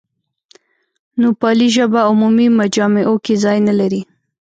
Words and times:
نوپالي 1.21 1.67
ژبه 1.75 1.99
عمومي 2.09 2.47
مجامعو 2.59 3.15
کې 3.25 3.33
ځای 3.43 3.57
نه 3.67 3.73
لري. 3.79 4.01